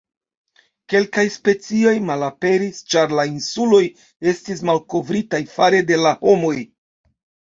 [0.91, 3.81] Kelkaj specioj malaperis ĉar la insuloj
[4.31, 6.55] estis malkovritaj fare de la homoj.